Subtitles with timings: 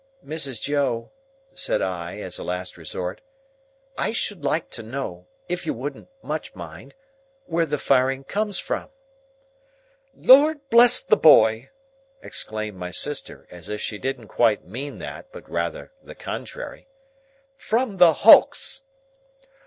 [0.25, 0.59] "Mrs.
[0.59, 1.11] Joe,"
[1.53, 3.21] said I, as a last resort,
[3.95, 8.89] "I should like to know—if you wouldn't much mind—where the firing comes from?"
[10.15, 11.69] "Lord bless the boy!"
[12.19, 16.87] exclaimed my sister, as if she didn't quite mean that but rather the contrary.
[17.55, 18.81] "From the Hulks!"